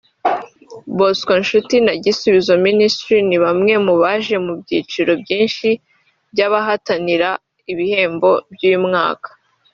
Bosco 0.97 1.33
Nshuti 1.43 1.75
na 1.85 1.93
Gisubizo 2.03 2.53
Ministries 2.67 3.25
ni 3.29 3.37
bamwe 3.43 3.73
mu 3.85 3.93
baje 4.01 4.35
mu 4.45 4.53
byiciro 4.61 5.11
byinshi 5.23 5.67
by'abahatanira 6.33 7.29
ibihembo 7.71 8.29
by'uyu 8.53 8.79
mwaka 8.87 9.29